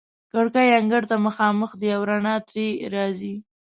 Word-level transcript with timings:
کړکۍ 0.31 0.69
انګړ 0.79 1.03
ته 1.09 1.15
مخامخ 1.25 1.71
دي 1.81 1.89
او 1.95 2.01
رڼا 2.09 2.35
ترې 2.49 2.67
راځي. 2.93 3.35